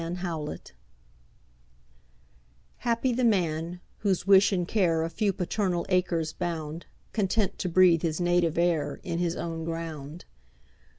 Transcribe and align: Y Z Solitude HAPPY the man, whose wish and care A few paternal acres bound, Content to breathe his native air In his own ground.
Y 0.01 0.07
Z 0.09 0.19
Solitude 0.19 0.71
HAPPY 2.77 3.13
the 3.13 3.23
man, 3.23 3.81
whose 3.99 4.25
wish 4.25 4.51
and 4.51 4.67
care 4.67 5.03
A 5.03 5.11
few 5.11 5.31
paternal 5.31 5.85
acres 5.89 6.33
bound, 6.33 6.87
Content 7.13 7.59
to 7.59 7.69
breathe 7.69 8.01
his 8.01 8.19
native 8.19 8.57
air 8.57 8.99
In 9.03 9.19
his 9.19 9.35
own 9.35 9.63
ground. 9.63 10.25